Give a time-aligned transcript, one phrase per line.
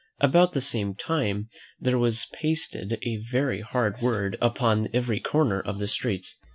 [0.19, 1.47] About the same time
[1.79, 6.39] there was pasted a very hard word upon every corner of the streets.